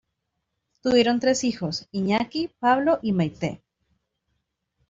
Tuvieron 0.81 1.19
tres 1.19 1.43
hijos: 1.43 1.87
Iñaki, 1.91 2.47
Pablo 2.59 2.97
y 3.03 3.11
Maite. 3.11 3.61